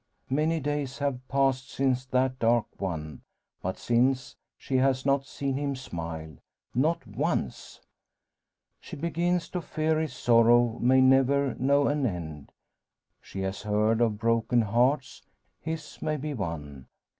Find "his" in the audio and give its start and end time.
9.99-10.13, 15.59-16.01